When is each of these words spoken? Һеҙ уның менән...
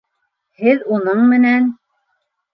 Һеҙ 0.61 0.81
уның 0.95 1.21
менән... 1.35 1.69